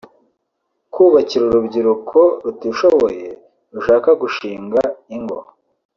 [0.93, 3.27] kubakira urubyiruko rutishoboye
[3.73, 4.81] rushaka gushinga
[5.15, 5.39] ingo